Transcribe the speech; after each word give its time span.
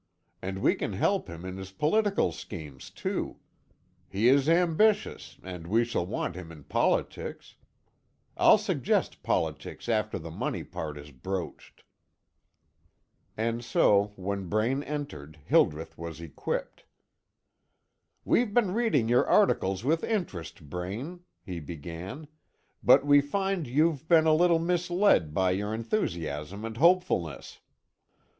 And 0.41 0.63
we 0.63 0.73
can 0.73 0.93
help 0.93 1.27
him 1.27 1.45
in 1.45 1.57
his 1.57 1.71
political 1.71 2.31
schemes, 2.31 2.89
too. 2.89 3.37
He 4.09 4.29
is 4.29 4.49
ambitious, 4.49 5.37
and 5.43 5.67
we 5.67 5.85
shall 5.85 6.07
want 6.07 6.33
him 6.35 6.51
in 6.51 6.63
politics. 6.63 7.53
I'll 8.35 8.57
suggest 8.57 9.21
politics 9.21 9.87
after 9.87 10.17
the 10.17 10.31
money 10.31 10.63
part 10.63 10.97
is 10.97 11.11
broached." 11.11 11.83
And 13.37 13.63
so, 13.63 14.13
when 14.15 14.49
Braine 14.49 14.81
entered, 14.81 15.37
Hildreth 15.45 15.99
was 15.99 16.19
equipped. 16.19 16.83
"We've 18.25 18.55
been 18.55 18.73
reading 18.73 19.07
your 19.07 19.27
articles 19.27 19.83
with 19.83 20.03
interest, 20.03 20.67
Braine," 20.67 21.19
he 21.45 21.59
began, 21.59 22.27
"but 22.81 23.05
we 23.05 23.21
find 23.21 23.67
you've 23.67 24.07
been 24.07 24.25
a 24.25 24.33
little 24.33 24.57
misled 24.57 25.31
by 25.31 25.51
your 25.51 25.71
enthusiasm 25.75 26.65
and 26.65 26.77
hopefulness." 26.77 27.59